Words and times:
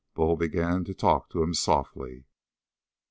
Bull 0.15 0.35
began 0.35 0.83
to 0.85 0.95
talk 0.95 1.29
to 1.29 1.43
him 1.43 1.53
softly. 1.53 2.23